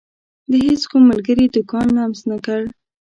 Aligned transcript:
د 0.49 0.51
هيڅ 0.65 0.81
کوم 0.91 1.03
ملګري 1.11 1.45
دکان 1.55 1.87
لمس 1.97 2.21
نه 2.31 2.37
کړ. 2.45 2.61